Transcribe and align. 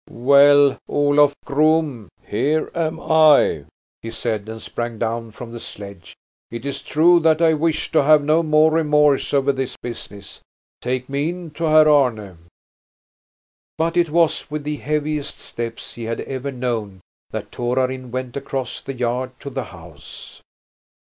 "Well, 0.09 0.79
Olof 0.89 1.35
groom, 1.45 2.09
here 2.25 2.71
am 2.73 2.99
I!" 2.99 3.65
he 4.01 4.09
said, 4.09 4.49
and 4.49 4.59
sprang 4.59 4.97
down 4.97 5.29
from 5.29 5.51
the 5.51 5.59
sledge. 5.59 6.15
"It 6.49 6.65
is 6.65 6.81
true 6.81 7.19
that 7.19 7.39
I 7.39 7.53
wish 7.53 7.91
to 7.91 8.01
have 8.01 8.23
no 8.23 8.41
more 8.41 8.71
remorse 8.71 9.31
over 9.31 9.51
this 9.51 9.77
business. 9.77 10.39
Take 10.81 11.07
me 11.07 11.29
in 11.29 11.51
to 11.51 11.65
Herr 11.65 11.87
Arne!" 11.87 12.47
But 13.77 13.95
it 13.95 14.09
was 14.09 14.49
with 14.49 14.63
the 14.63 14.77
heaviest 14.77 15.37
steps 15.37 15.93
he 15.93 16.05
had 16.05 16.21
ever 16.21 16.51
known 16.51 17.01
that 17.29 17.51
Torarin 17.51 18.09
went 18.09 18.35
across 18.35 18.81
the 18.81 18.93
yard 18.95 19.39
to 19.41 19.51
the 19.51 19.65
house. 19.65 20.41